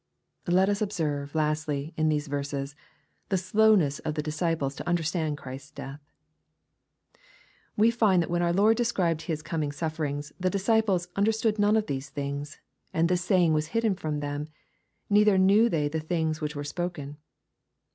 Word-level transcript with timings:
Let 0.47 0.67
us 0.67 0.81
observe, 0.81 1.35
lastly, 1.35 1.93
in 1.95 2.09
these 2.09 2.25
verses, 2.25 2.75
the 3.29 3.35
sloumess 3.35 3.99
of 3.99 4.15
the 4.15 4.23
disciples 4.23 4.73
to 4.77 4.87
understand 4.89 5.37
Christ's 5.37 5.69
death. 5.69 5.99
We 7.77 7.91
find 7.91 8.19
that 8.23 8.29
when 8.31 8.41
our 8.41 8.51
Lord 8.51 8.77
described 8.77 9.21
His 9.21 9.43
coming 9.43 9.69
suflFerings, 9.69 10.31
the 10.39 10.49
dis 10.49 10.67
ciples 10.67 11.07
"understood 11.15 11.59
none 11.59 11.77
of 11.77 11.85
these 11.85 12.09
things: 12.09 12.59
and 12.91 13.09
this 13.09 13.23
say 13.23 13.43
ing 13.43 13.53
was 13.53 13.67
liid 13.75 13.99
from 13.99 14.21
them, 14.21 14.47
neither 15.07 15.37
knew 15.37 15.69
they 15.69 15.87
the 15.87 15.99
things 15.99 16.41
which 16.41 16.55
were 16.55 16.63
spoken.'' 16.63 17.17